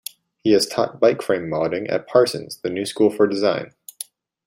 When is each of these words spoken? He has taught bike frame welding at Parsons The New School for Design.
He 0.39 0.53
has 0.53 0.65
taught 0.65 0.99
bike 0.99 1.21
frame 1.21 1.47
welding 1.51 1.85
at 1.85 2.07
Parsons 2.07 2.57
The 2.63 2.71
New 2.71 2.87
School 2.87 3.11
for 3.11 3.27
Design. 3.27 3.75